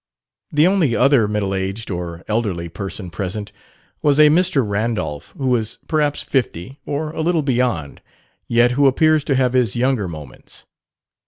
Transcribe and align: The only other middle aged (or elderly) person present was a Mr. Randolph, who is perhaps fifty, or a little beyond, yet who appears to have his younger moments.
The 0.51 0.65
only 0.65 0.95
other 0.95 1.27
middle 1.27 1.53
aged 1.53 1.91
(or 1.91 2.23
elderly) 2.27 2.69
person 2.69 3.11
present 3.11 3.51
was 4.01 4.19
a 4.19 4.29
Mr. 4.31 4.67
Randolph, 4.67 5.31
who 5.37 5.55
is 5.55 5.77
perhaps 5.87 6.23
fifty, 6.23 6.79
or 6.87 7.11
a 7.11 7.21
little 7.21 7.43
beyond, 7.43 8.01
yet 8.47 8.71
who 8.71 8.87
appears 8.87 9.23
to 9.25 9.35
have 9.35 9.53
his 9.53 9.75
younger 9.75 10.07
moments. 10.07 10.65